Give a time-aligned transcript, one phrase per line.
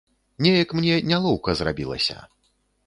[0.45, 2.17] Неяк мне нялоўка зрабілася.